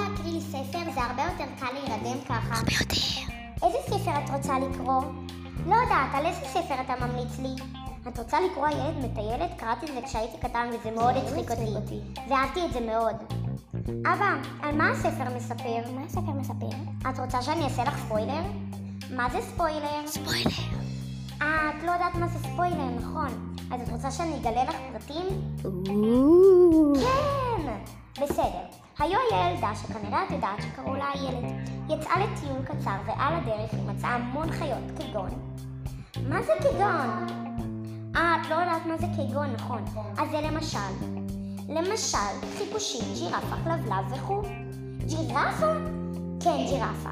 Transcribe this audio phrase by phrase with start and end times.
[0.00, 2.54] להקריא לי ספר, זה הרבה יותר קל להירדם ככה.
[2.54, 3.30] הרבה יותר.
[3.66, 5.02] איזה ספר את רוצה לקרוא?
[5.66, 7.54] לא יודעת, על איזה ספר אתה ממליץ לי?
[8.08, 9.50] את רוצה לקרוא הילד מטיילת?
[9.56, 12.00] קראתי את זה כשהייתי קטן וזה מאוד הצחיק אותי.
[12.30, 13.16] ואהבתי את זה מאוד.
[14.06, 15.92] אבא, על מה הספר מספר?
[15.94, 16.76] מה הספר מספר?
[17.10, 18.42] את רוצה שאני אעשה לך ספוילר?
[19.16, 20.06] מה זה ספוילר?
[20.06, 20.50] ספוילר.
[21.42, 23.56] אה, את לא יודעת מה זה ספוילר, נכון.
[23.72, 25.26] אז את רוצה שאני אגלה לך פרטים?
[29.00, 31.44] היו ילדה שכנראה את יודעת שקראו לה הילד.
[31.88, 35.30] יצאה לטיול קצר ועל הדרך היא מצאה המון חיות כגון.
[36.28, 37.26] מה זה כגון?
[38.16, 39.84] אה, את לא יודעת מה זה כגון, נכון.
[40.18, 40.78] אז זה למשל.
[41.68, 44.42] למשל, חיפושית, ג'ירפה, כלבלב וכו'.
[45.06, 45.72] ג'ירפה?
[46.40, 47.10] כן, ג'ירפה.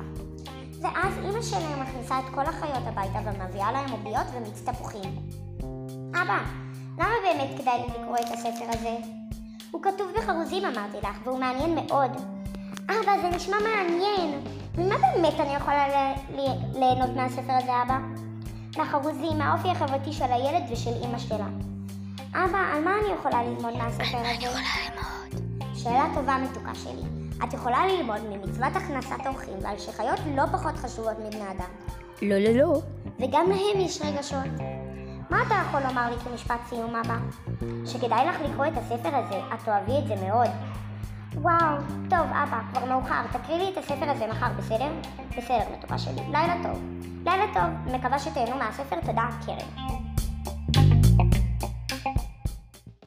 [0.81, 5.17] ואז אימא שלהם מכניסה את כל החיות הביתה ומביאה להם עוגיות ומיץ תפוחים.
[6.11, 6.39] אבא,
[6.99, 9.18] למה באמת כדאי לי לקרוא את הספר הזה?
[9.71, 12.11] הוא כתוב בחרוזים אמרתי לך, והוא מעניין מאוד.
[12.89, 14.45] אבא, זה נשמע מעניין.
[14.79, 15.87] ממה באמת אני יכולה
[16.75, 17.99] ליהנות מהספר הזה, אבא?
[18.77, 21.47] מהחרוזים, מהאופי החברתי של הילד ושל אימא שלה.
[22.31, 24.59] אבא, על מה אני יכולה ללמוד מהספר הזה?
[25.75, 27.03] שאלה טובה מתוקה שלי.
[27.45, 31.71] את יכולה ללמוד ממצוות הכנסת אורחים ועל שחיות לא פחות חשובות מבני אדם.
[32.23, 32.81] לא, לא, לא.
[33.21, 34.78] וגם להם יש רגשות.
[35.31, 37.17] מה אתה יכול לומר לי כמשפט סיום אבא?
[37.87, 40.49] שכדאי לך לקרוא את הספר הזה, את תאהבי את זה מאוד.
[41.35, 41.77] וואו,
[42.11, 44.91] טוב אבא, כבר מאוחר, תקריא לי את הספר הזה מחר, בסדר?
[45.39, 46.23] בסדר, מתוקה שלי.
[46.33, 46.83] לילה טוב.
[47.25, 50.08] לילה טוב, מקווה שתהנו מהספר, תודה, קרן.